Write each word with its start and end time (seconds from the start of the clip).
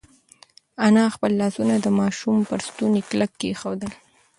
انا 0.87 1.03
خپل 1.15 1.31
لاسونه 1.41 1.75
د 1.79 1.87
ماشوم 1.99 2.37
پر 2.49 2.59
ستوني 2.67 3.01
کلک 3.09 3.31
کېښودل. 3.41 3.91